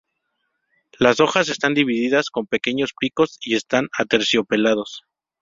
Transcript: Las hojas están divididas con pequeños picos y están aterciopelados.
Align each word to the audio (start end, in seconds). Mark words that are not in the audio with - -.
Las 0.97 1.19
hojas 1.19 1.49
están 1.49 1.75
divididas 1.75 2.31
con 2.31 2.47
pequeños 2.47 2.89
picos 2.99 3.37
y 3.39 3.53
están 3.53 3.87
aterciopelados. 3.95 5.03